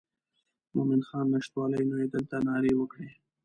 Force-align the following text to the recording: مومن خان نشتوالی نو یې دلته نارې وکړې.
مومن 0.73 1.01
خان 1.07 1.25
نشتوالی 1.33 1.83
نو 1.89 1.95
یې 2.01 2.07
دلته 2.15 2.35
نارې 2.47 2.71
وکړې. 2.75 3.09